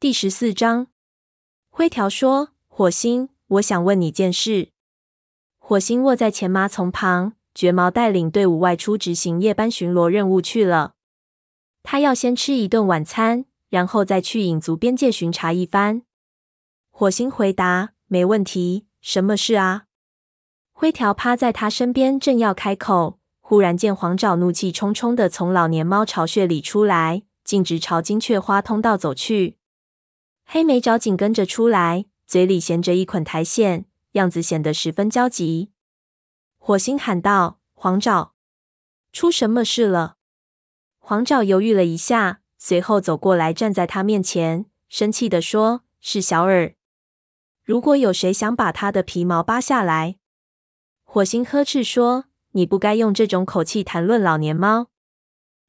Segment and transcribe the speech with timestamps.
[0.00, 0.86] 第十四章，
[1.68, 4.70] 灰条说：“火星，我想问你件事。”
[5.60, 10.94] 火星卧在前麻丛旁，绝毛带领队伍外出执行夜班巡逻任务去了。
[11.82, 16.00] 他要先吃一顿晚餐，然后再去影族边界巡查一番。
[16.90, 19.84] 火星回答：“没问题，什么事啊？”
[20.72, 29.58] 灰条趴在他身边，正要开口，忽然见黄爪怒气冲冲的从老年猫巢穴里出来，径直朝金雀花通道走去。
[30.52, 35.70] 黑莓爪紧跟着出来，嘴里衔着一捆苔藓，样子显得十分焦急。
[36.58, 38.34] 火星喊道：“黄爪，
[39.12, 40.16] 出什么事了？”
[40.98, 46.74] 黄爪犹豫了一下，随后走过来，站在他面前，生气地说：“是小耳。
[47.62, 50.16] 如果有谁想把他的皮毛扒下来。”
[51.06, 54.88] 火星呵斥说：“你不该用这种口气谈论老年猫。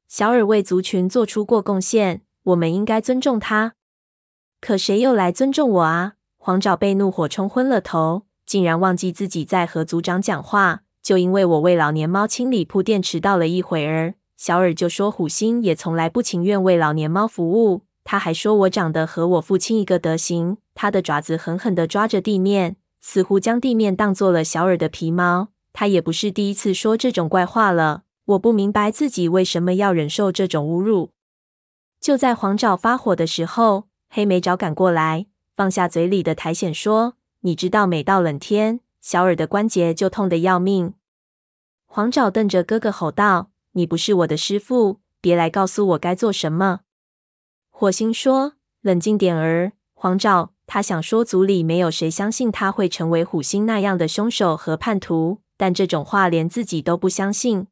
[0.08, 3.76] 小耳为族群做出过贡献，我们应该尊重他。
[4.62, 10.84] 可谁又来尊重我啊？”黄爪被怒火冲昏了头，竟然忘记自己在和族长讲话。
[11.02, 17.82] 就因为我为老年猫清理铺垫迟到了一会儿，小耳就说虎星也从来不情愿为老年猫服务。
[18.04, 20.58] 他还说我长得和我父亲一个德行。
[20.74, 22.76] 他的爪子狠狠地抓着地面。
[23.04, 25.48] 似乎将地面当做了小耳的皮毛。
[25.72, 28.02] 他也不是第一次说这种怪话了。
[28.26, 31.10] 我不明白自己为什么要忍受这种侮辱。
[32.00, 35.24] 就在黄爪发火的时候，黑莓爪赶过来，
[35.56, 40.92] 放下嘴里的苔藓，说：“你知道，每到冷天，小耳的关节就痛得要命。”
[41.88, 46.80] 黄爪瞪着哥哥吼道：“你不是我的师傅，别来告诉我该做什么。”
[47.72, 48.52] 火星说
[48.82, 57.66] ：“冷静点儿，黄爪。”他想说，族里没有谁相信他会成为虎星那样的凶手和叛徒，但这种话连自己都不相信。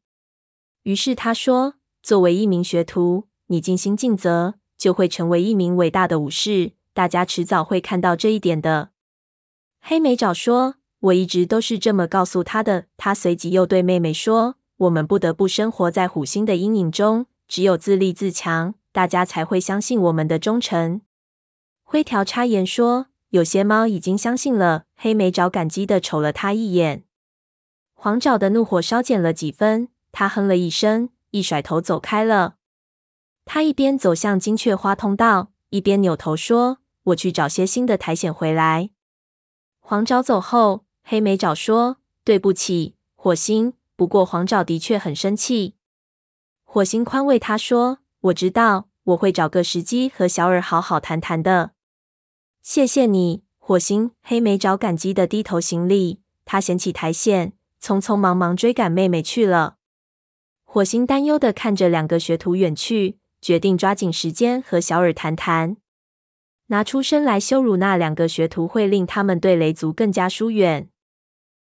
[0.83, 6.71] 于是他说：“作为一名学徒，你尽心尽责，就会成为一名伟大的武士。
[6.91, 8.89] 大家迟早会看到这一点的。”
[9.79, 21.01] 黑莓爪说：“我一直都是这么告诉他的。”他随即又对妹妹说：“我们不得不生活在虎星的阴影中，只有自立自强，大家才会相信我们的忠诚。”
[21.85, 27.03] 灰条插言说：“有些猫已经相信了。”黑莓爪感激的瞅了他一眼。
[27.93, 32.55] 黄爪的怒火稍减了几分，他哼了一声，一甩头走开了。
[33.45, 38.91] 他一边走向金雀花通道，一边扭头说：“我去找些新的苔藓回来。”
[39.79, 43.73] 黄爪走后，黑莓爪说：“对不起，火星。
[43.95, 45.75] 不过黄爪的确很生气。”
[46.63, 51.71] 火星宽慰他说：“我知道，我会找个时机和小耳好好谈谈的。”
[52.61, 54.11] 谢谢你，火星。
[54.21, 56.21] 黑莓爪感激的低头行礼。
[56.45, 59.77] 他捡起苔藓，匆匆忙忙追赶妹妹去了。
[60.63, 65.77] 火星担忧的看着两个学徒远去，决定抓紧时间和小耳谈谈。
[66.67, 70.89] 拿出身来羞辱那两个学徒，会令他们对雷族更加疏远。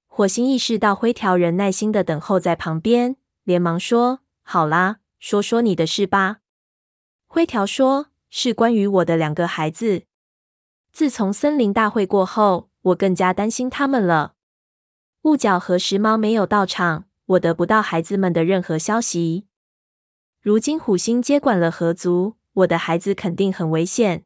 [0.06, 6.38] 火星意识到灰条人耐心的等候在旁边，连忙说：“好啦，说说你的事吧。”
[7.28, 10.02] 灰条说：“是关于我的两个孩子。”
[10.90, 14.34] 自从森林大会过后，我更加担心他们了。
[15.22, 19.47] 雾角和时髦没有到场，我得不到孩子们的任何消息。
[20.48, 24.24] 如今虎星接管了河族，我的孩子肯定很危险。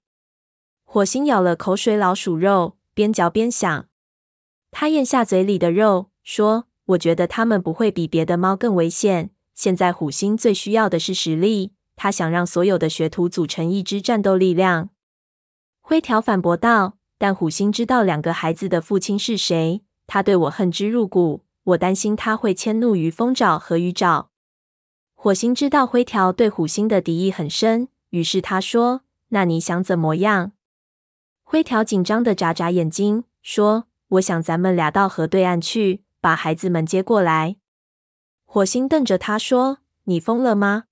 [0.84, 3.88] 火星咬了口水老鼠肉，边嚼边想。
[4.70, 9.30] 他咽下嘴里的肉，说：“我觉得他们不会比别的猫更危险。
[9.56, 11.72] 现在虎星最需要的是实力。
[11.96, 14.90] 他想让所有的学徒组成一支战斗力量。”
[15.82, 21.42] 灰条反驳道：“但虎星知道两个孩子的父亲是谁，他对我恨之入骨。
[21.64, 24.28] 我担心他会迁怒于风爪和鱼爪。”
[25.22, 30.50] 火星知道灰条对虎星的敌意很深，于是他说：“那你想怎么样？”
[31.46, 33.84] 灰条紧张地眨眨眼睛，说
[34.18, 37.54] ：“我想咱们俩到河对岸去，把孩子们接过来。”
[38.44, 40.86] 火星瞪着他说：“你疯了吗？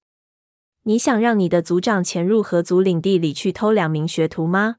[0.85, 4.77] 你想让你的族长潜入河族领地里去偷两名学徒吗？”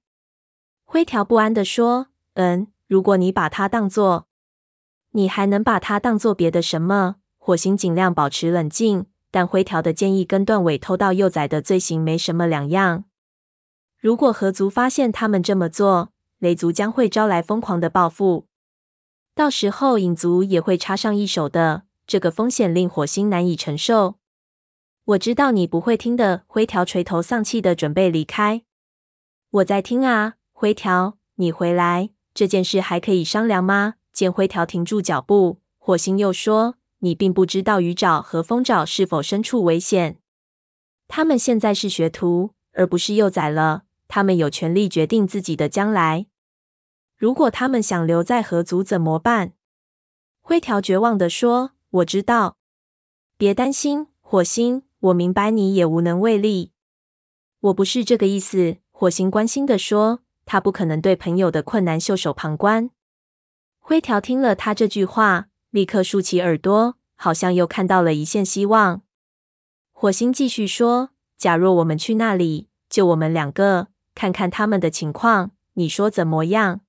[0.87, 4.27] 灰条不安地说：“嗯，如果你把它当作……
[5.09, 13.05] 你还能把它当作别的什么？”火星尽量保持冷静，但灰条的建议跟断尾偷盗幼崽的罪行没什么两样。
[13.97, 18.45] 如果河族发现他们这么做，雷族将会招来疯狂的报复，
[19.33, 21.83] 到时候影族也会插上一手的。
[22.05, 24.15] 这个风险令火星难以承受。
[25.05, 26.43] 我知道你不会听的。
[26.47, 28.63] 灰条垂头丧气的准备离开。
[29.51, 30.33] 我在听啊。
[30.51, 33.95] 灰条，你回来，这件事还可以商量吗？
[34.11, 40.19] 见灰条停住脚步，火星又说：“你并不知道鱼爪和风爪是否身处危险。
[41.07, 43.83] 他们现在是学徒，而不是幼崽了。
[44.07, 46.25] 他们有权利决定自己的将来。
[47.17, 49.53] 如果他们想留在河族怎么办？
[50.41, 52.57] 灰条绝望地说：“我知道，
[53.37, 54.83] 别担心，火星。
[54.99, 56.71] 我明白你也无能为力。
[57.59, 62.91] 我不是这个意思。”火星关心地说：“他不可能对朋友的困难袖手旁观。”
[63.79, 69.01] 灰条听了他这句话，立刻竖起耳朵，好像又看到了一线希望。
[69.91, 76.81] 火星继续说：“假若我们去那里，就我们两个，看看他们的情况，你说怎么样？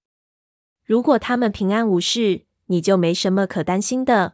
[0.84, 4.32] 如果他们平安无事，你就没什么可担心的；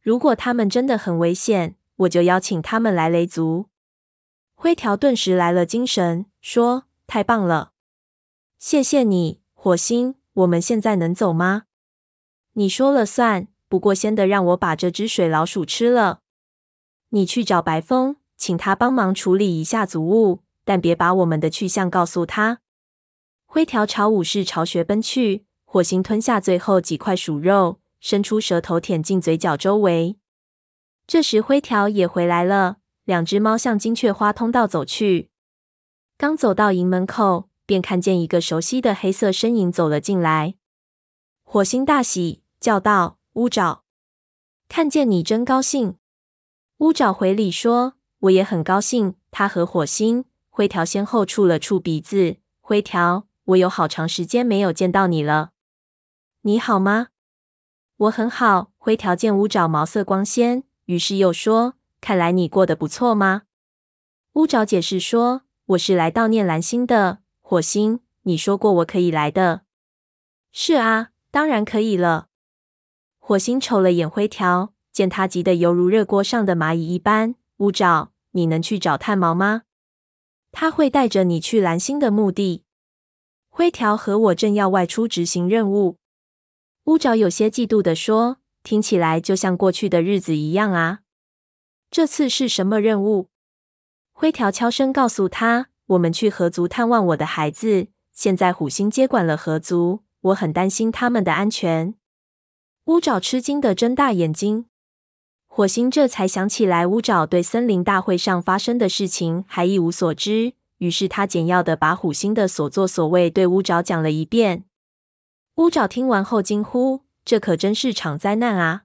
[0.00, 3.66] 如果他们真的很危险，我就邀请他们来雷族。”
[4.54, 7.72] 灰条顿时来了精神，说：“太棒了，
[8.58, 10.14] 谢谢你，火星。
[10.32, 11.64] 我们现在能走吗？
[12.52, 13.48] 你说了算。
[13.70, 16.22] 不过先得让我把这只水老鼠吃了。
[17.10, 22.58] 你去找白风，请他帮忙处理一下族物，但别把我们的去向告诉他。”
[23.46, 30.16] 灰条朝武士巢穴奔去，火星吞下最后几块鼠肉，伸出舌头舔进嘴角周围。
[31.06, 32.78] 这时灰条也回来了。
[33.04, 35.30] 两只猫向金雀花通道走去，
[36.18, 40.56] 刚走到营门口，便看见一个熟悉的黑色身影走了进来。
[41.42, 43.84] 火星大喜，叫道：“乌爪，
[44.68, 45.96] 看见你真高兴。”
[46.78, 52.38] 乌爪回礼说：“我也很高兴。”他和火星、灰条先后触了触鼻子。
[52.60, 55.52] 灰条，我有好长时间没有见到你了，
[56.42, 57.08] 你好吗？
[57.96, 58.72] 我很好。
[58.76, 61.74] 灰条见乌爪毛色光鲜，于是又说。
[62.00, 63.42] 看来你过得不错吗？
[64.32, 67.18] 乌爪解释说：“我是来悼念蓝星的。
[67.42, 69.62] 火星，你说过我可以来的。
[70.50, 72.28] ”“是啊，当然可以了。”
[73.30, 77.36] 火星瞅了眼灰条，见他急得犹如热锅上的蚂蚁一般。
[77.58, 79.62] 乌爪，你能去找炭毛吗？
[80.50, 82.64] 他会带着你去蓝星的墓地。
[83.48, 85.98] 灰条和我正要外出执行任务。
[86.86, 91.02] 乌爪有些嫉妒地说：“听起来就像过去的日子一样啊。”
[91.88, 93.28] 这次是什么任务？
[94.10, 97.86] 灰条悄声告诉他：“我们去河族探望我的孩子。
[98.12, 101.94] 现在虎星接管了河族，我很担心他们的安全。”
[102.90, 104.66] 乌爪吃惊的睁大眼睛。
[105.46, 114.64] 火星这才想起来，乌爪对森林大会上发生的事情还一无所知，于是他简要的把虎星的所作所为对乌爪讲了一遍。
[115.54, 118.82] 乌爪听完后惊呼：“这可真是场灾难啊！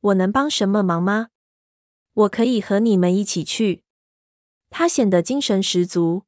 [0.00, 1.30] 我能帮什么忙吗？”
[2.14, 3.82] 我可以和你们一起去。
[4.70, 6.22] 他显得精神十足。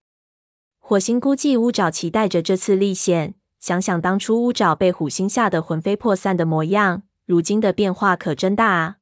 [0.81, 8.96] 火星估计乌爪期待着这次历险，想想当初乌爪被虎星吓得魂飞魄散的模样，如今的变化可真大啊！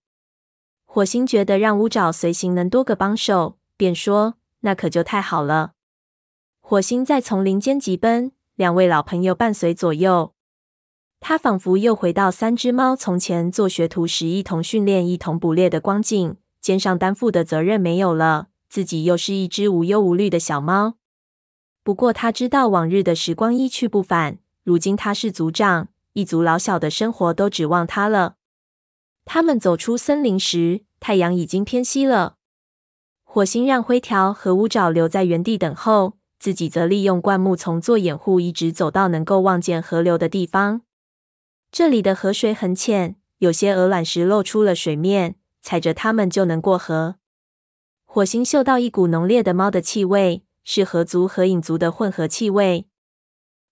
[0.84, 5.72] 火星觉得让乌爪随行能多个帮手，便说：“那可就太好了。”
[6.60, 10.34] 火星在丛林间疾奔，两位老朋友伴随左右。
[11.20, 16.36] 他仿佛又回到三只猫从前做学徒时一同训练、一同捕猎的光景。
[16.60, 20.94] 肩上担负的责任没有了，自己又是一只无忧无虑的小猫。
[21.82, 24.38] 不过他知道往日的时光一去不返，
[24.68, 28.34] 如今他是族长，一族老小的生活都指望他了。
[29.24, 32.36] 他们走出森林时，太阳已经偏西了。
[33.24, 40.82] 火星让灰条和乌爪留在原地等候，自己则利用灌木丛做掩护，一直走到能够望见河流的地方。
[41.72, 45.36] 这里的河水很浅，有些鹅卵石露出了水面。
[45.62, 47.14] 踩着它们就能过河。
[48.04, 52.87] 火星嗅到一股浓烈的猫的气味，是河族和影族的混合气味。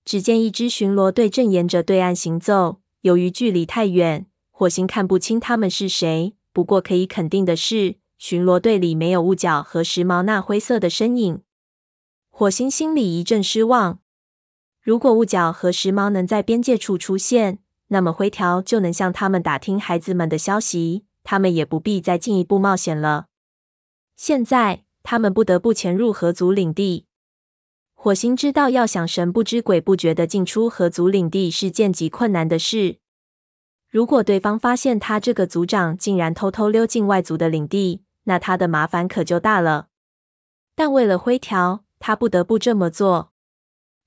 [0.07, 6.37] 只见一支巡逻队正沿着对岸行走，由于距离太远，火星看不清他们是谁。
[6.53, 11.43] 不过可以肯定的是，巡逻队里没有雾角和时髦那灰色的身影。
[12.31, 13.99] 火星心里一阵失望。
[14.81, 17.59] 如果雾角和时髦能在边界处出现，
[17.89, 21.05] 那么灰条就能向他们打听孩子们的消息。
[21.25, 23.27] 他们也不必再进一步冒险了。
[24.15, 27.06] 现在，他们不得不潜入河族领地。
[27.99, 32.99] 火星知道，要想神不知鬼不觉的进出河族领地是件极困难的事。
[33.89, 39.89] 如果对方发现他这个族长竟然偷偷溜进外族的领地，那他的麻烦可就大了。
[40.77, 43.33] 但为了灰条，他不得不这么做。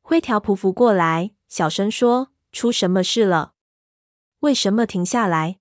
[0.02, 3.54] 灰条匍匐过来，小声说：“出什么事了？
[4.42, 5.58] 为什么停下来？”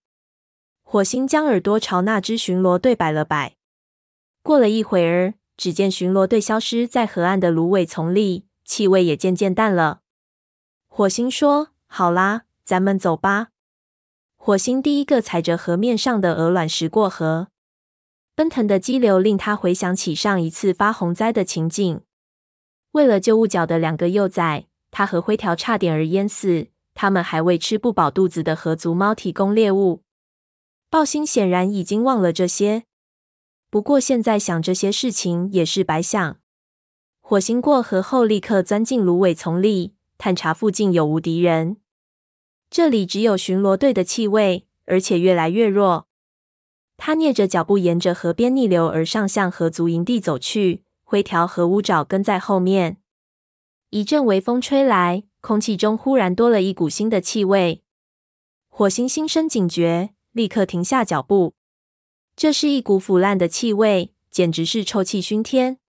[0.84, 3.56] 火星将耳朵朝那只巡逻队摆了摆。
[4.42, 10.00] 过了一会儿，只见巡逻队消失在河岸的芦苇丛里，气味也渐渐淡了。
[10.86, 13.48] 火星说：“好啦，咱们走吧。”
[14.38, 17.48] 火星第一个踩着河面上的鹅卵石过河，
[18.34, 22.00] 奔腾的激流令他回想起上一次发洪灾的情景。
[22.92, 26.68] 为了救雾角的两个幼崽，他和灰条差点儿淹死。
[26.94, 30.02] 他们还为吃不饱肚子的河族猫提供猎物。
[30.90, 32.86] 豹星显然已经忘了这些，
[33.70, 36.38] 不过现在想这些事情也是白想。
[37.20, 41.76] 火星过河后，立刻钻进芦苇丛里，探查附近有无敌人。
[42.70, 46.06] 这里只有巡逻队的气味，而且越来越弱。
[46.96, 50.84] 他蹑着脚步沿着河边逆流而上，向河族营地走去。
[51.04, 52.98] 灰条和乌爪跟在后面。
[53.90, 55.24] 一阵微风吹来。
[55.40, 57.84] 空气中忽然多了一股新的气味，
[58.68, 61.54] 火星心生警觉，立刻停下脚步。
[62.38, 65.80] 这是一股腐烂的气味，简直是臭气熏天。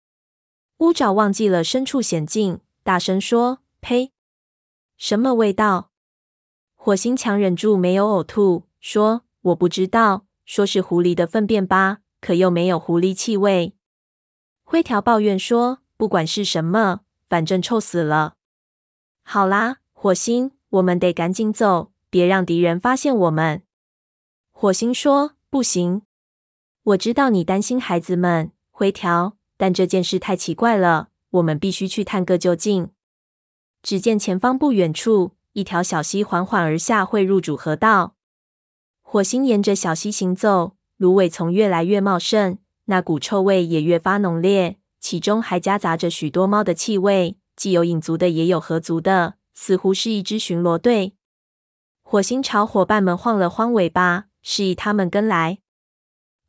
[0.78, 4.14] 乌爪忘记了身处险境，大声说：“呸！
[4.98, 5.92] 什么味道？”
[6.74, 13.76] 火星强忍住没有呕吐，说：“我不知道，说是狐狸的粪便吧，可又没有狐狸气味。”
[14.66, 18.38] 灰条抱怨说：“不管是什么，反正臭死了。”
[19.22, 23.62] 好啦，火星，我们得赶紧走，别让敌人发现我们。
[24.52, 26.02] 火星说：“不行，
[26.90, 32.90] 我知道你担心孩子们，回调，但这件事太奇怪了，我们必须去探个究竟。”
[33.84, 38.16] 只见前方不远处，一条小溪缓缓而下，汇入主河道。
[39.04, 47.38] 火星沿着小溪行走，芦苇丛越来越茂盛，那股臭味也越发浓烈，其中还夹杂着许多猫的气味。
[47.56, 51.14] 既有影族的，也有河族的，似乎是一支巡逻队。
[52.02, 55.60] 火星朝伙伴们晃了晃尾巴，示意他们跟来。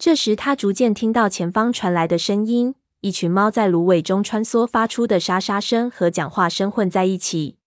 [0.02, 7.58] 这时，他逐渐听到前方传来的声音，一群猫在芦苇中穿梭，发出的沙沙声和讲话声混在一起。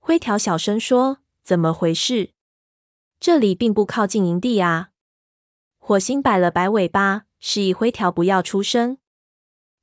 [0.00, 2.30] 灰条小声说：“怎么回事？
[3.20, 4.88] 这里并不靠近营地啊！”
[5.78, 8.98] 火星摆了摆尾巴，示意灰条不要出声。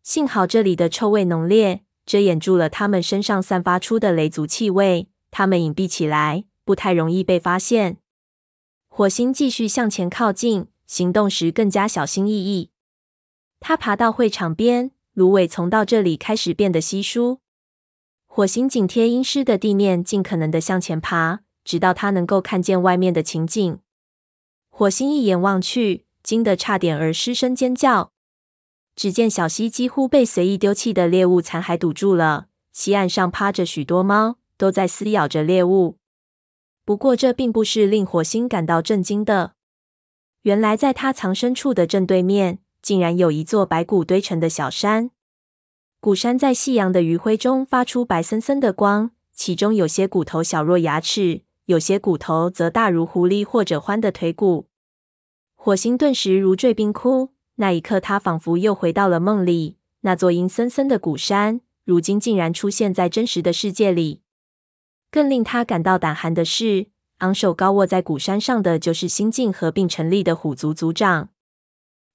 [0.04, 1.86] 幸好这里的臭味浓烈。
[2.04, 8.00] 遮掩住了他们身上散发出的雷族气味，他们隐蔽起来，不太容易被发现。
[8.90, 12.69] 火星继续向前靠近，行动时更加小心翼翼。
[13.62, 17.39] 他爬到会场边，芦苇丛到这里开始变得稀疏。
[18.27, 23.79] 火星紧贴阴湿的地面，尽可能的向前爬，直到他能够看见外面的情景。
[24.69, 28.12] 火星一眼望去，惊得差点儿失声尖叫。
[28.93, 35.95] 只见小溪几乎被随意丢弃的猎物残骸堵住了，溪岸上趴着许多猫，都在撕咬着猎物。
[36.83, 39.53] 不过，这并不是令火星感到震惊的。
[40.43, 45.12] 原来，在他藏身处的正对面，竟然有一座白骨堆成的小山。
[46.00, 54.67] 骨山在夕阳的余晖中发出白森森的光，其中有些骨头小若牙齿，有些骨头则大如狐狸或者獾的腿骨。
[55.55, 57.33] 火星顿时如坠冰窟。
[57.55, 59.77] 那一刻，他仿佛又回到了梦里。
[60.00, 64.21] 那座阴森森的古山，如今竟然出现在真实的世界里。
[65.12, 66.88] 更令他感到胆寒的是，
[67.22, 71.30] 昂首高卧在古山上的，就是新晋合并成立的虎族族长。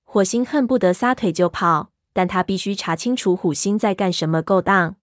[0.03, 4.97] 火星恨不得撒腿就跑，但他必须查清楚虎星在干什么勾当。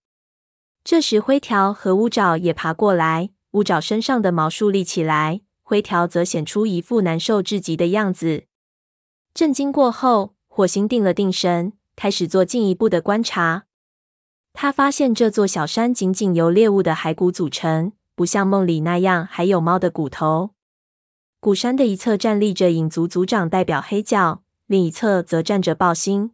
[0.84, 8.44] 这时，灰条和乌爪也爬过来，乌爪身上的毛竖立起来，灰条则显出一副难受至极的样子。
[9.34, 13.64] 震惊过后，火星定了定神，开始做进一步的观察。
[14.52, 20.52] 他发现这座小山仅仅由猎物的骸骨组成，不像梦里那样还有猫的骨头。
[21.40, 26.32] 古山的一侧站立着影族族长，代表黑角；另一侧则站着豹星。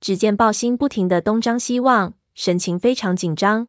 [0.00, 3.68] 只见豹星不停地东张西望，神情非常紧张。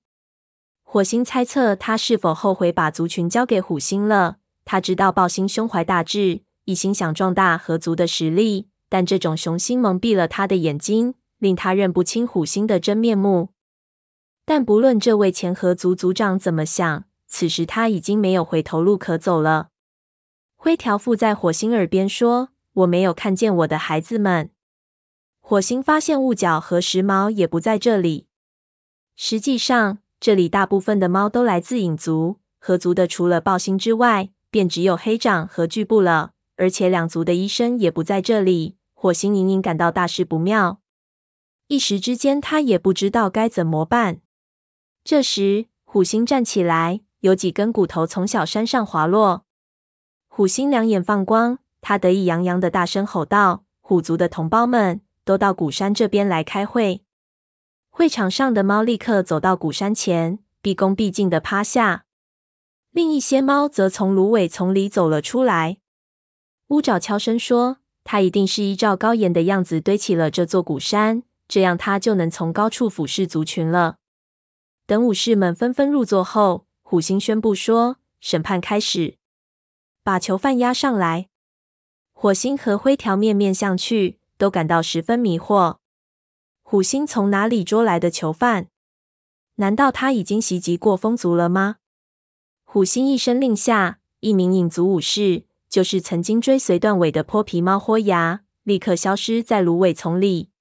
[0.83, 4.37] 火星猜测他是否后悔把族群交给虎星了。
[4.65, 6.41] 他知道豹星胸怀大志。
[6.65, 13.49] 一心想壮大合族的实力，但这种雄心蒙蔽了他的眼睛，令他认不清虎星的真面目。
[14.45, 17.03] 但不论这位前合族族长怎么想，
[17.35, 19.69] 此时他已经没有回头路可走了。
[20.55, 24.51] 灰条附在火星耳边说：“我没有看见我的孩子们。”
[25.41, 28.27] 火星发现雾角和时髦也不在这里。
[29.15, 36.33] 实际上，这里大部分的猫都来自影族，合族的除了豹星之外，便只有黑掌和巨部了。
[36.57, 40.81] 而且两族的医生也不在这里，火星隐隐感到大事不妙。
[41.65, 44.21] 一时之间，他也不知道该怎么办。
[45.03, 49.45] 这时，虎星站起来，有几根骨头从小山上滑落。
[50.27, 57.05] 虎星两眼放光，他得意洋洋的大声吼道：“虎族的同胞们，都到古山这边来开会！”
[57.89, 62.03] 会场上的猫立刻走到古山前，毕恭毕敬的趴下。
[62.91, 65.77] 另一些猫则从芦苇丛里走了出来。
[66.67, 73.95] 乌爪悄声说：“他一定是依照高岩的样子堆起了这座古山，这样他就能从高处俯视族群了。”
[74.85, 76.62] 等武士们纷纷入座后，
[76.93, 79.17] 虎星宣布说：“审判开始，
[80.03, 81.27] 把囚犯押上来。”
[82.13, 85.77] 火星和灰条面面相觑，都感到十分迷惑。
[86.61, 88.67] 虎星从哪里捉来的囚犯？
[89.55, 91.77] 难道他已经袭击过风族了吗？
[92.63, 100.51] 虎星一声令下，一名影族武士，就是曾经追随断尾的泼皮猫豁牙，立刻消失在芦苇丛里。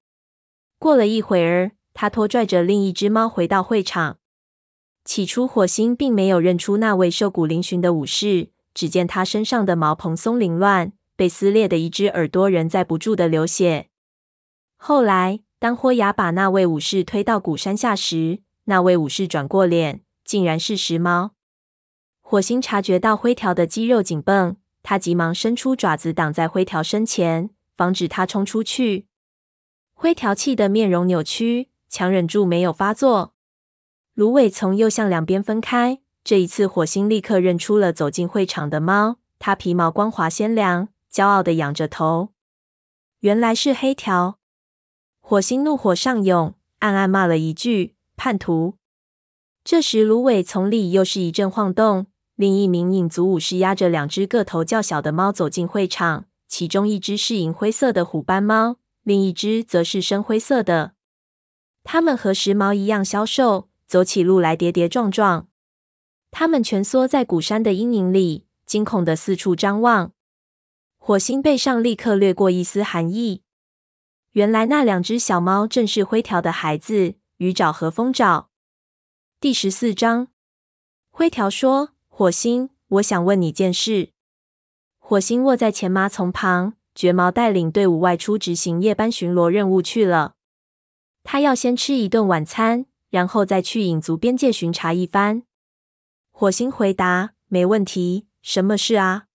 [0.79, 4.17] 过了一会儿，他拖拽着另一只猫回到会场。
[5.05, 13.89] 起初，火星并没有认出那位瘦骨嶙峋的武士，只见他身上的毛蓬松凌乱，被撕裂的一只耳朵仍在不住地流血。
[14.77, 21.31] 后来，当豁牙把那位武士推到古山下时，那位武士转过脸，竟然是石猫。
[22.21, 29.07] 火星察觉到灰条的肌肉紧绷，他急忙伸出爪子挡在灰条身前，防止他冲出去。
[29.93, 33.32] 灰条气得面容扭曲，强忍住没有发作。
[34.15, 42.29] 芦苇丛又向两边分开，这一次火星立刻认出了走进会场的猫，它皮毛光滑鲜亮，骄傲的仰着头。
[43.21, 44.37] 原来是黑条。
[45.19, 47.95] 火星怒火上涌，暗暗骂了一句。
[48.15, 48.75] 叛徒！
[49.63, 52.05] 这时，芦苇丛里又是一阵晃动。
[52.35, 60.93] 另一名影族武士压着两只个头较小的猫走进会场，其中一只是银灰色的虎斑猫，另一只则是深灰色的。
[61.83, 65.47] 它们和时髦一样消瘦，走起路来跌跌撞撞。
[66.31, 70.13] 它们蜷缩在古山的阴影里，惊恐的四处张望。
[70.97, 73.43] 火星背上立刻掠过一丝寒意。
[74.31, 77.13] 原来那两只小猫正是灰条的孩子。
[77.37, 78.49] 鱼爪和风爪。
[79.39, 80.29] 第十四章，
[81.11, 84.09] 灰条说：“火星，我想问你件事。”
[84.97, 90.33] 火星卧在前麻丛旁，绝毛带领队伍外出执行夜班巡逻任务去了。
[91.23, 95.43] 他要先吃一顿晚餐，然后再去影族边界巡查一番。
[96.31, 99.25] 火星回答：“没问题，什么事啊？”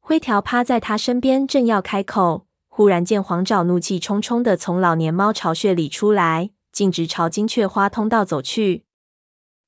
[0.00, 6.50] 灰条趴在他身边，正要开口，忽然见黄爪怒气冲冲的从老年猫巢穴里出来。
[6.70, 8.84] 径直朝金雀花通道走去，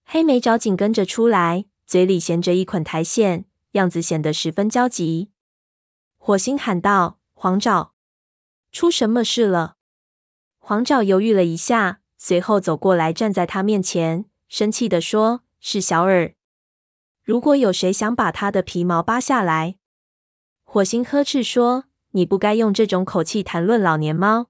[0.04, 5.30] 黑莓爪紧跟着出来，嘴里衔着一捆苔藓，样子显得十分焦急。
[6.18, 7.94] 火星喊道：“黄爪，
[8.70, 9.76] 出什么事了？”
[10.60, 16.34] 黄爪犹豫了一下，随后走过来，站在他面前，生气地说：“是小耳。
[17.24, 19.74] 如果有谁想把他的皮毛扒下来。”
[20.62, 24.46] 火星呵斥说：“你不该用这种口气谈论老年猫。”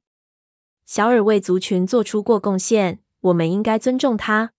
[0.84, 4.52] 小耳为族群做出过贡献，我们应该尊重他。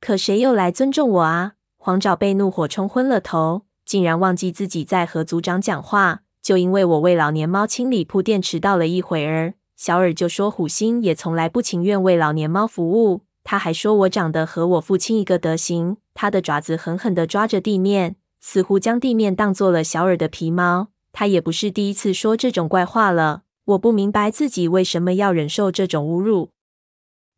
[0.00, 1.52] 可谁又来尊重我啊？
[1.76, 6.22] 黄爪被怒火冲昏了头，竟然忘记自己在和族长讲话。
[6.42, 13.22] 就因为我为老年猫清理铺垫迟到了一会儿，小耳就说虎星也从来不情愿为老年猫服务。
[13.42, 15.96] 他还说我长得和我父亲一个德行。
[16.14, 20.88] 他的爪子狠狠地抓着地面，似乎将地面当做了小耳的皮毛。
[21.12, 23.42] 他也不是第一次说这种怪话了。
[23.66, 26.50] 我不明白自己为什么要忍受这种侮辱。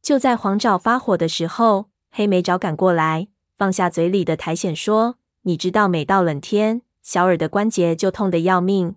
[0.03, 8.96] 就在黄爪发火的时候，黑莓爪赶过来，放下嘴里的苔藓，说：“你知道，每到冷天，小耳的关节就痛得要命。”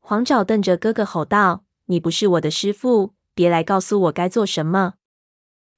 [0.00, 4.94] 黄爪瞪着哥哥吼道：“你不是我的师傅，别来告诉我该做什么。”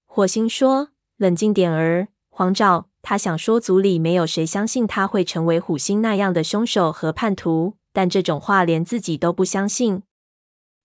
[0.07, 10.03] 火星说：“冷静点儿，黄爪。”他想说，族里没有谁相信他会成为虎星那样的凶手和叛徒，但这种话连自己都不相信。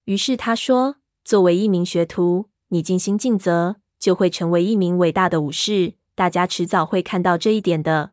[0.06, 5.96] 于是他说：“作为一名学徒，你尽心尽责，就会成为一名伟大的武士。
[6.16, 8.12] 大家迟早会看到这一点的。”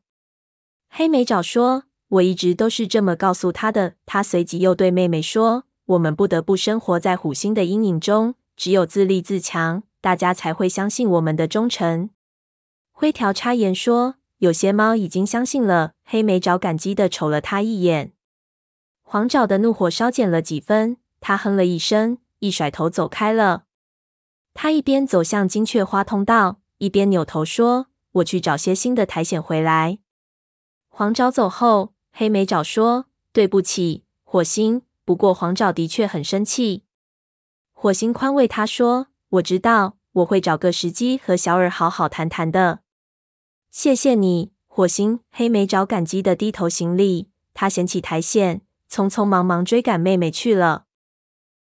[0.90, 12.10] 黑莓爪说：“我一直都是这么告诉他的。”他随即又对妹妹说：“我们不得不生活在虎星的阴影中，只有自立自强，大家才会相信我们的忠诚。”
[12.92, 18.12] 灰条插言说：“有些猫已经相信了。”黑莓爪感激的瞅了他一眼。
[19.02, 20.98] 黄爪的怒火稍减了几分。
[21.20, 23.64] 他哼了一声，一甩头走开了。
[24.54, 30.00] 他一边走向金雀花通道，一边扭头说：“我去找些新的苔藓回来。”
[30.90, 34.82] 黄爪走后，黑莓爪说：“对不起，火星。
[35.04, 36.84] 不过黄爪的确很生气。”
[37.72, 42.80] 火星宽慰他说：“我知道，我会找个时机和小耳好好谈谈的。”
[43.70, 45.20] 谢谢你，火星。
[45.30, 47.30] 黑莓爪感激的低头行礼。
[47.54, 48.60] 他捡起苔藓，
[48.90, 50.86] 匆匆忙忙追赶妹妹去了。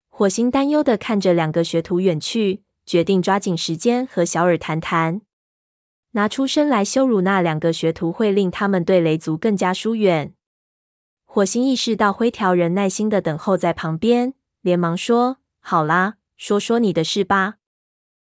[0.09, 5.20] 火星担忧的看着两个学徒远去，决定抓紧时间和小耳谈谈。
[6.12, 10.35] 拿出身来羞辱那两个学徒，会令他们对雷族更加疏远。
[11.38, 17.59] 火星意识到灰条人耐心的等候在旁边，连忙说：“好啦，说说你的事吧。”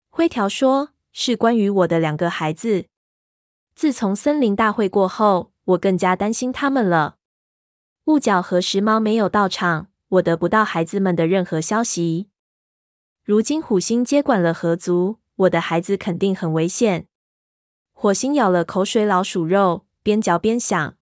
[0.09, 2.85] 灰条说：“是关于我的两个孩子。
[3.75, 7.17] 自从森林大会过后，我更加担心他们了。
[8.05, 12.29] 雾角和时髦没有到场，我得不到孩子们的任何消息。
[13.25, 17.07] 如今虎星接管了河族，我的孩子肯定很危险。
[17.91, 20.95] 火星咬了口水老鼠肉，边嚼边想。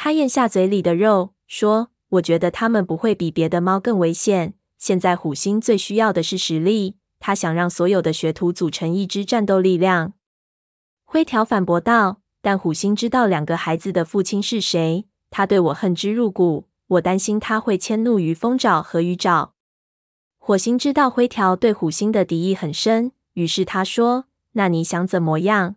[0.00, 4.54] 他咽下嘴里的肉，说：“我觉得他们不会比别的猫更危险。
[4.78, 6.94] 现在虎星最需要的是实力。
[7.18, 10.12] 他想让所有的学徒组成一支战斗力量。”
[11.04, 16.68] 灰条反驳道：“但虎星知道两个孩子的父亲是谁，他对我恨之入骨。
[16.86, 19.54] 我担心他会迁怒于风爪和鱼爪。”
[20.38, 25.74] 火星知道灰条对虎星的敌意很深，于是他说：“那你想怎么样？”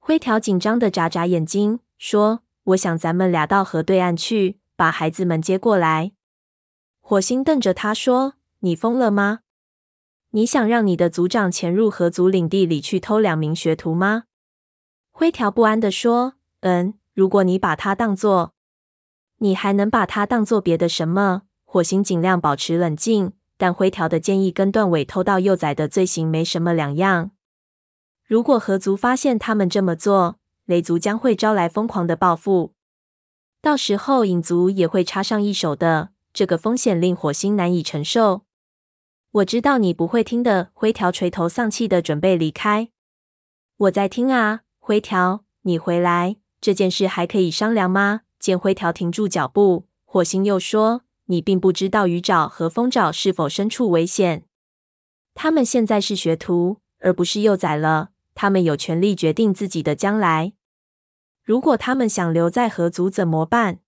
[0.00, 6.12] 灰条紧张的眨眨眼睛，说：“我想咱们俩到河对岸去，把孩子们接过来。”
[7.00, 9.40] 火星瞪着他说：“你疯了吗？
[10.30, 14.24] 你想让你的族长潜入河族领地里去偷两名学徒吗？”
[15.10, 18.54] 灰条不安地说：“嗯，如果你把他当作……
[19.38, 27.30] 你还能把他当做别的什么？”火星尽量保持冷静，但灰条的建议跟断尾偷盗幼崽的罪行没什么两样。
[28.26, 30.39] 如果河族发现他们这么做，
[30.70, 32.74] 雷族将会招来疯狂的报复，
[33.60, 36.10] 到时候影族也会插上一手的。
[36.32, 38.42] 这个风险令火星难以承受。
[39.32, 40.70] 我知道你不会听的。
[40.72, 42.90] 灰条垂头丧气的准备离开。
[43.78, 48.20] 我在听啊，灰条，你回来，这件事还可以商量吗？
[48.38, 54.44] 见灰条停住脚步，火星又说：“你并不知道鱼爪和风爪是否身处危险。
[55.34, 60.52] 他们现在是学徒，而不是幼崽了。”他们有权利决定自己的将来。
[61.50, 63.80] 如果他们想留在河族怎么办？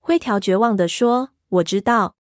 [0.00, 2.16] 灰条绝望地说：“我知道，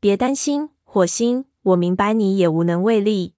[0.00, 3.36] 别担心，火星，我明白你也无能为力。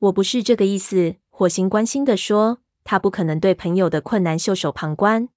[0.00, 5.28] 我不是这个意思。”火星关心地说：“他不可能对朋友的困难袖手旁观。”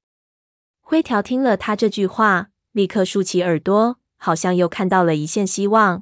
[0.81, 6.01] 灰条听了他这句话，立刻竖起耳朵，好像又看到了一线希望。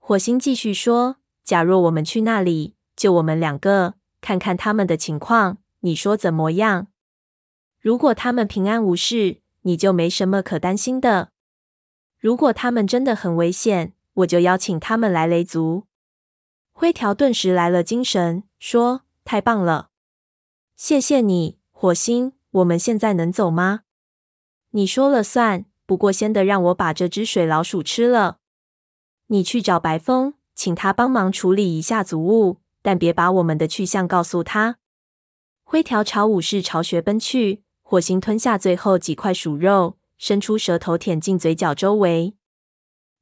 [0.00, 6.88] 火星继续说：“假若我们去那里，就我们两个。”看看他们的情况，你说怎么样？
[7.80, 11.30] 如果他们平安无事，你就没什么可担心的。
[12.18, 15.86] 如果他们真的很危险，我就邀请他们来雷族。
[16.72, 19.90] 灰条顿时来了精神，说：“太棒了，
[20.76, 22.34] 谢谢你，火星。
[22.50, 23.82] 我们现在能走吗？
[24.70, 25.64] 你说了算。
[25.86, 28.38] 不过先得让我把这只水老鼠吃了。
[29.26, 34.78] 你去找白风，请他帮忙处理一下族务。”但别把我们的去向告诉他。
[35.64, 42.36] 灰条朝武士巢穴奔去，火星吞下最后几块鼠肉，伸出舌头舔进嘴角周围。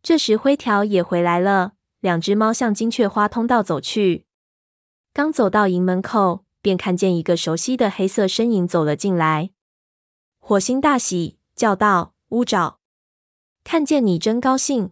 [0.02, 4.26] 这时灰条也回来了，两只猫向金雀花通道走去。
[5.14, 9.52] 刚走到营门口，便看见一个熟悉的黑色身影走了进来。
[10.38, 12.80] 火星大喜，叫道：“乌爪，
[13.64, 14.90] 看见你真高兴。”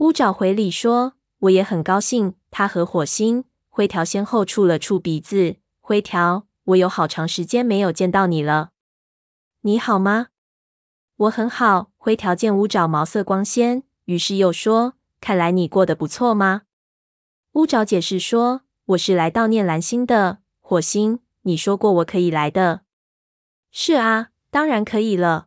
[0.00, 3.46] 乌爪回礼说：“我也很高兴。”他和火星。
[3.70, 5.56] 灰条先后触了触鼻子。
[5.80, 8.71] 灰条，我有好长时间没有见到你了。
[9.64, 10.26] 你好吗？
[11.14, 11.92] 我很好。
[11.96, 16.62] 灰条见乌爪毛色光鲜，于是又说：“看来你过得不错吗？”
[17.54, 20.38] 乌爪解释说：“我是来悼念蓝星的。
[20.58, 22.80] 火星，你说过我可以来的。”
[23.70, 25.46] 是啊，当然可以了。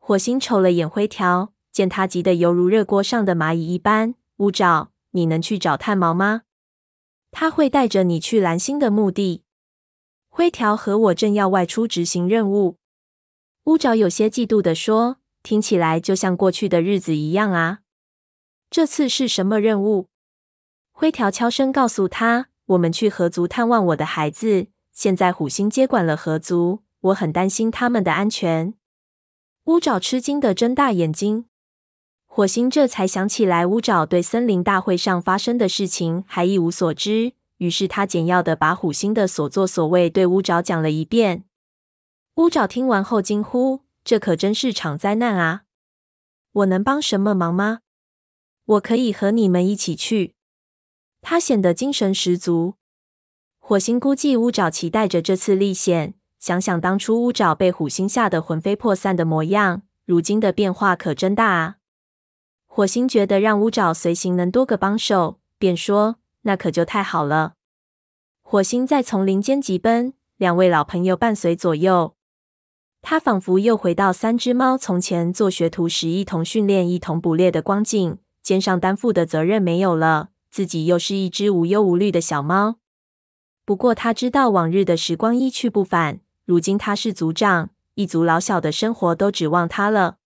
[0.00, 4.16] 火星瞅了眼灰条，见他急得犹如热锅上的蚂蚁一般。
[4.38, 6.42] 乌爪，你能去找炭毛吗？
[7.30, 9.44] 他会带着你去蓝星的墓地。
[10.28, 12.78] 灰条和我正要外出执行任务。
[13.64, 17.78] 乌爪有些嫉妒地说：“听起来就像过去的日子一样啊。
[18.68, 20.08] 这次是什么任务？”
[20.90, 24.66] 灰条悄声告诉他：“我们去河族探望我的孩子。
[24.92, 28.74] 现在虎星接管了河族，我很担心他们的安全。”
[29.66, 31.44] 乌爪吃惊地睁大眼睛。
[32.26, 41.44] 火星这才想起来，乌爪对森林大会上发生的事情还一无所知，于是他简要的把虎星的所作所为对乌爪讲了一遍。
[42.36, 45.64] 乌爪听完后惊呼：“这可真是场灾难啊！
[46.52, 47.80] 我能帮什么忙吗？
[48.64, 50.34] 我可以和你们一起去。”
[51.20, 52.76] 他显得精神十足。
[53.58, 61.76] 火星估计乌爪期待着这次历险，想想当初乌爪被虎星吓得魂飞魄散的模样，如今的变化可真大啊！
[62.66, 67.56] 火星觉得让乌爪随行能多个帮手，便说：“那可就太好了。”
[68.40, 72.16] 火星在丛林间疾奔，两位老朋友伴随左右。
[73.02, 82.76] 他仿佛又回到三只猫从前做学徒时一同训练、一同捕猎的光景，肩上担负的责任没有了，自己又是一只无忧无虑的小猫。
[83.64, 90.16] 不过他知道往日的时光一去不返，如今他是族长，一族老小的生活都指望他了。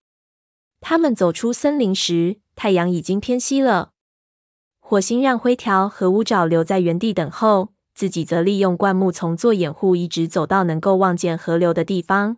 [0.80, 3.92] 他们走出森林时，太阳已经偏西了。
[4.78, 12.36] 火星让灰条和乌爪留在原地等候，自己则利用灌木丛做掩护，一直走到能够望见河流的地方。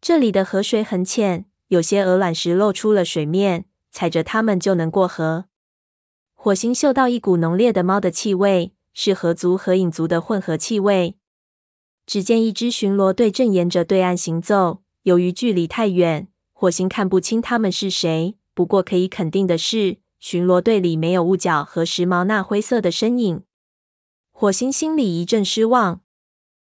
[0.00, 5.44] 这里的河水很浅，有些鹅卵石露出了水面，踩着它们就能过河。
[6.34, 11.16] 火星嗅到一股浓烈的猫的气味，是河族和影族的混合气味。
[12.06, 18.38] 只见一支巡逻队正沿着对岸行走，由于距离太远，火星看不清他们是谁。
[18.54, 23.42] 不过可以肯定的是，巡逻队里没有雾角和时髦那灰色的身影。
[24.32, 26.00] 火星心里一阵失望。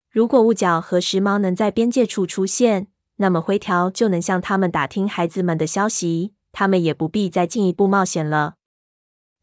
[0.09, 8.55] 如果雾角和时髦能在边界处出现，那么灰条就能向他们打听孩子们的消息，他们也不必再进一步冒险了。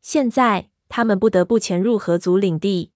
[0.01, 2.93] 现在，他们不得不潜入河族领地。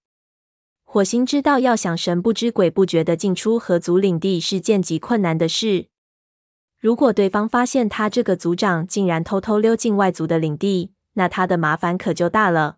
[0.85, 5.89] 火星知道，要想神不知鬼不觉地进出河族领地是件极困难的事。
[6.79, 12.77] 如果对方发现他这个族长竟然偷偷溜进外族的领地，那他的麻烦可就大了。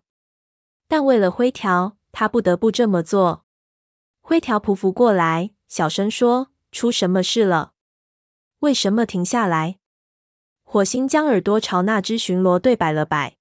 [0.87, 3.45] 但为了灰条，他不得不这么做。
[4.19, 7.70] 灰条匍匐过来，小声说：“出什么事了？
[8.61, 9.77] 为什么停下来？”
[10.65, 13.35] 火星将耳朵朝那只巡逻队摆了摆。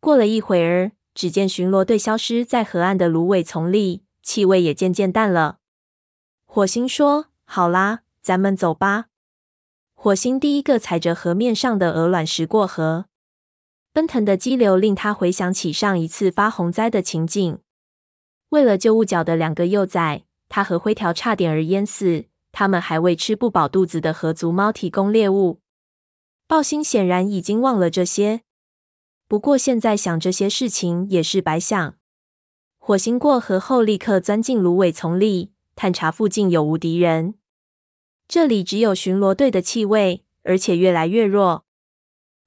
[0.00, 5.58] 过了一会儿，只见巡逻队消失在河岸的芦苇丛里，气味也渐渐淡了。
[6.46, 9.06] 火星说：“好啦，咱们走吧。”
[9.94, 13.06] 火星第一个踩着河面上的鹅卵石过河，
[13.92, 17.58] 奔腾的激流令他回想起上一次发洪灾的情景。
[18.50, 22.26] 为了救雾角的两个幼崽，他和灰条差点儿淹死。
[22.52, 25.60] 他们还为吃不饱肚子的河族猫提供猎物。
[26.46, 28.42] 豹星显然已经忘了这些，
[29.26, 31.94] 不过现在想这些事情也是白想。
[32.78, 37.34] 火星过河后，立刻钻进芦苇丛里，探查附近有无敌人。
[38.26, 41.66] 这里只有巡逻队的气味，而且越来越弱。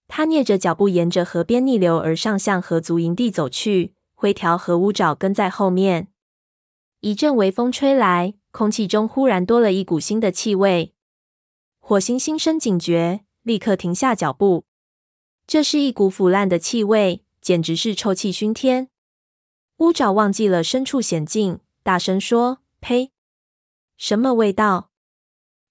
[0.08, 3.94] 他蹑着脚步沿着河边逆流而上，向河族营地走去。
[4.14, 6.10] 灰条和乌爪跟在后面。
[7.00, 10.94] 一阵微风吹来，空气中忽然多了一股新的气味。
[11.80, 14.66] 火星心生警觉，立刻停下脚步。
[15.48, 18.90] 这是一股腐烂的气味，简直是臭气熏天。
[19.78, 23.12] 乌爪忘记了身处险境，大声说：“呸！
[23.98, 24.92] 什么味道？”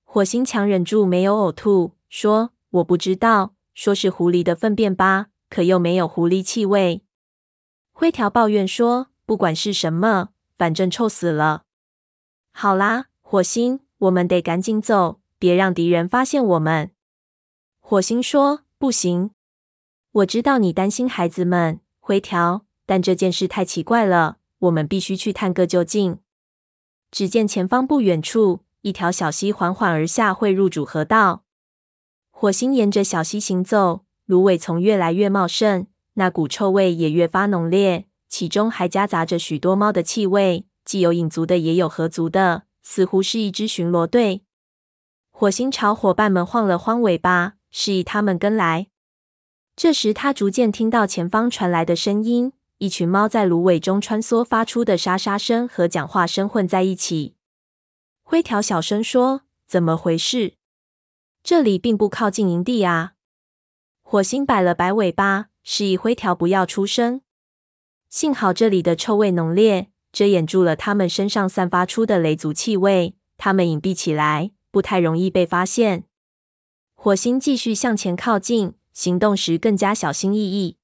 [0.04, 7.02] 火星强忍住没有呕吐，说：“我不知道，说是狐狸的粪便吧，可又没有狐狸气味。”
[7.92, 11.64] 灰条抱怨说：“不管是什么，反正臭死了。”
[12.52, 16.90] 好啦，火星，我们得赶紧走，别让敌人发现我们。
[17.78, 19.30] 火星说：“不行，
[20.12, 26.18] 我知道你担心孩子们，灰条，但这件事太奇怪了，我们必须去探个究竟。”
[27.10, 28.60] 只见前方不远处。
[28.82, 31.44] 一条小溪缓缓而下，汇入主河道。
[32.30, 44.42] 火星沿着小溪行走，芦苇丛越来越茂盛，那股臭味也越发浓烈，其中还夹杂着许多猫的气味，既有影族的，也有合族的，似乎是一支巡逻队。
[45.30, 48.88] 火星朝伙伴们晃了晃尾巴，示意他们跟来。
[49.76, 57.36] 这时，他逐渐听到前方传来的声音，一群猫在芦苇中穿梭，发出的沙沙声和讲话声混在一起。
[58.24, 60.54] 灰条小声说：“怎么回事？
[61.44, 63.12] 这里并不靠近营地啊。”
[64.02, 67.20] 火星摆了摆尾巴，示意灰条不要出声。
[68.08, 76.04] 幸好这里的臭味浓烈，遮掩住了他们身上散发出的雷族气味，他们隐蔽起来，不太容易被发现。
[76.94, 80.76] 火星继续向前靠近，行动时更加小心翼翼。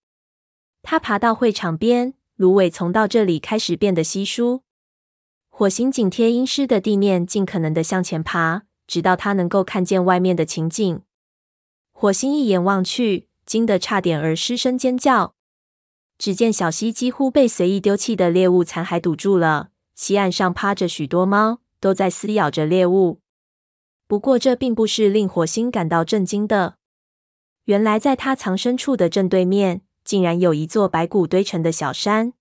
[0.82, 4.62] 他爬到会场边，芦苇丛到这里开始变得稀疏。
[5.50, 11.02] 火星紧贴阴湿的地面，尽可能的向前爬，直到他能够看见外面的情景。
[11.92, 15.35] 火星一眼望去，惊得差点儿失声尖叫。
[16.18, 23.20] 只见小溪几乎被随意丢弃的猎物残骸堵住了，溪岸上趴着许多猫，都在撕咬着猎物。
[24.06, 26.76] 不过这并不是令火星感到震惊的，
[27.64, 32.32] 原来在他藏身处的正对面，竟然有一座白骨堆成的小山。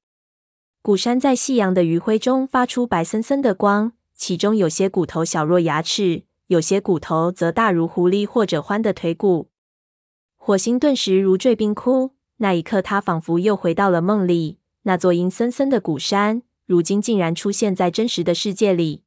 [0.82, 9.50] 古山在夕阳的余晖中发出白森森的光，其中有些骨头小若牙齿，有些骨头则大如狐狸或者獾的腿骨。
[10.36, 14.60] 火星顿时如坠冰窟，那一刻他仿佛又回到了梦里。
[14.84, 19.04] 那座阴森森的古山，如今竟然出现在真实的世界里。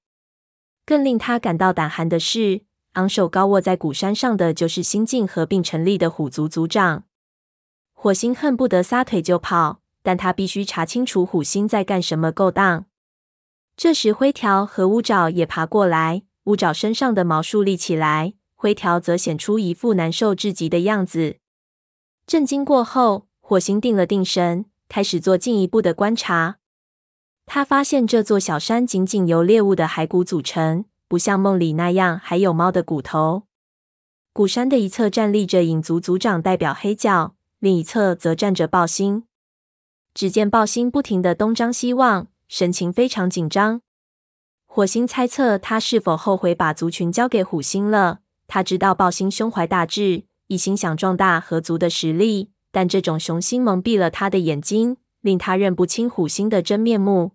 [0.85, 2.63] 更令他感到胆寒的是，
[2.93, 7.05] 昂首高卧在古山上的就是新晋合并成立的虎族族长。
[7.93, 9.81] 火星恨不得撒腿就跑。
[10.01, 12.87] 但他必须查清楚虎星在干什么勾当。
[13.77, 16.23] 这时，灰条和乌爪也爬过来。
[16.45, 21.39] 乌爪身上的毛竖立起来，灰条则显出一副难受至极的样子。
[22.29, 26.59] 震惊过后，火星定了定神，开始做进一步的观察。
[27.47, 33.45] 他发现这座小山仅仅由猎物的骸骨组成，不像梦里那样还有猫的骨头。
[34.35, 39.25] 鼓山的一侧站立着影族族长，代表黑角；另一侧则站着豹星。
[40.13, 43.81] 只见豹星不停地东张西望，神情非常紧张。
[44.67, 48.19] 火星猜测他是否后悔把族群交给虎星了。
[48.47, 57.33] 他知道豹星胸怀大志，一心想壮大河族的实力，但这种雄心蒙蔽了他的眼睛，令他认不清虎星的真面目。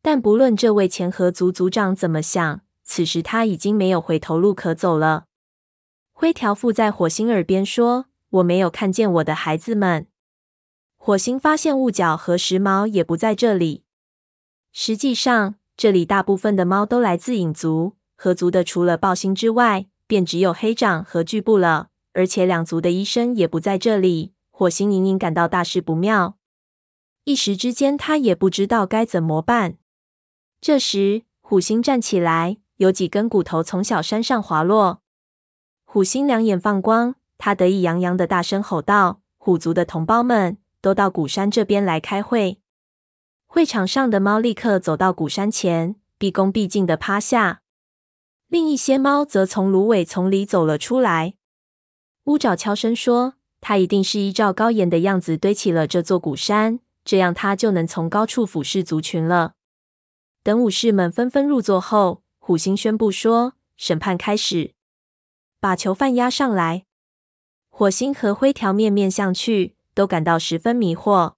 [0.00, 5.26] 但不论这位前河族族长怎么想，此时他已经没有回头路可走了。
[6.12, 10.06] 灰条附在火星耳边说：“我没有看见我的孩子们。”
[10.96, 13.82] 火星发现雾角和时髦也不在这里。
[14.72, 21.88] 实际上，这里大部分的猫都来自影族，河族的除了豹星之外，便只有黑掌和巨部了。
[22.12, 24.34] 而且两族的医生也不在这里。
[24.50, 26.36] 火星隐隐感到大事不妙，
[27.24, 29.78] 一时之间他也不知道该怎么办。
[30.60, 35.02] 这时，虎星站起来，有几根骨头从小山上滑落。
[35.84, 42.60] 虎星两眼放光，他得意洋洋的大声吼道：“虎族的同胞们，都到鼓山这边来开会！”
[43.48, 47.62] 会场上的猫立刻走到鼓山前，毕恭毕敬的趴下。
[48.48, 51.34] 另一些猫则从芦苇丛里走了出来。
[52.24, 59.54] 乌爪悄声说：“他一定是依照高岩的样子堆起了这座古山，这样他就能从高处俯视族群了。”
[60.44, 64.74] 等武士们纷纷入座后，虎星宣布说：“审判开始。”
[65.58, 66.86] 把囚犯押上来。
[67.70, 71.34] 火星和灰条面面相觑，都感到十分迷惑。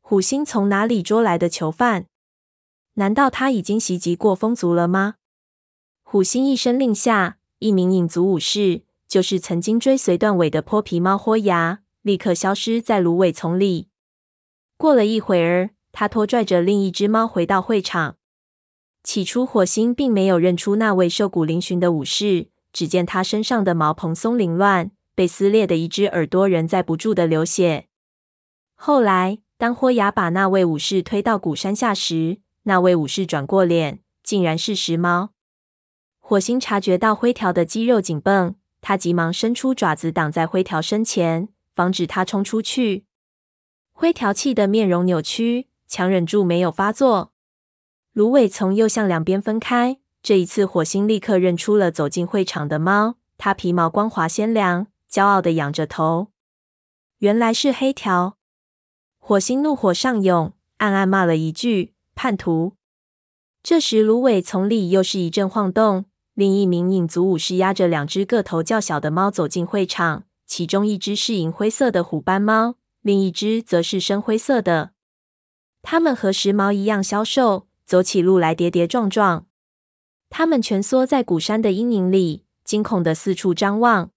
[0.00, 2.06] 虎星从哪里捉来的囚犯？
[2.94, 5.16] 难道他已经袭击过风族了吗？
[6.02, 8.83] 虎星一声令下，一名影族武士，
[9.14, 13.86] 就是曾经追随断尾的泼皮猫豁牙，立刻消失在芦苇丛里。
[14.76, 18.16] 过了一会儿，他拖拽着另一只猫回到会场。
[19.04, 22.48] 起初，火星并没有认出那位瘦骨嶙峋的武士。
[22.72, 27.86] 只见他身上的毛蓬松凌乱，被撕裂的一只耳朵仍在不住的流血。
[28.74, 35.30] 后来，当豁牙把那位武士推到鼓山下时，那位武士转过脸，竟然是时猫。
[36.18, 43.06] 火星察觉到灰条的肌肉紧绷，他急忙伸出爪子挡在灰条身前，防止他冲出去。
[43.94, 47.32] 灰条气得面容扭曲，强忍住没有发作。
[48.12, 49.98] 芦苇丛又向两边分开。
[50.22, 53.16] 这一次，火星立刻认出了走进会场的猫。
[53.38, 56.28] 它皮毛光滑鲜亮，骄傲地仰着头。
[57.20, 58.36] 原来是黑条。
[59.18, 62.74] 火星怒火上涌，暗暗骂了一句：“叛徒！”
[63.64, 66.04] 这时，芦苇丛里又是一阵晃动。
[66.34, 74.90] 另一名影族武士压着两只个头较小的猫走进会场，其中一只是银灰色的虎斑猫，另一只则是深灰色的。
[75.82, 79.46] 它们和时髦一样消瘦，走起路来跌跌撞撞。
[80.28, 84.10] 他们蜷缩在鼓山的阴影里，惊恐的四处张望。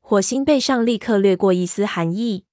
[0.00, 2.46] 火星背上立刻掠过一丝寒意。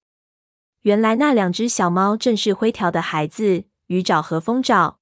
[0.82, 5.00] 原来那两只小猫正是灰条的孩子，鱼爪和风爪。